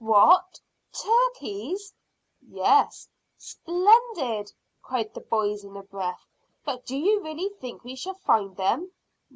[0.03, 0.59] "What!
[0.93, 1.93] Turkeys?"
[2.49, 3.07] "Yes."
[3.37, 6.25] "Splendid!" cried the boys in a breath.
[6.65, 8.91] "But do you really think we shall find them?"